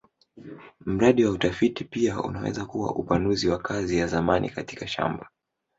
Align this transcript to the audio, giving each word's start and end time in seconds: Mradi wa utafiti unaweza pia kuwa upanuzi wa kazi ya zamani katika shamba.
Mradi 0.85 1.25
wa 1.25 1.31
utafiti 1.31 2.11
unaweza 2.23 2.55
pia 2.59 2.65
kuwa 2.65 2.95
upanuzi 2.95 3.47
wa 3.49 3.59
kazi 3.59 3.97
ya 3.97 4.07
zamani 4.07 4.49
katika 4.49 4.87
shamba. 4.87 5.29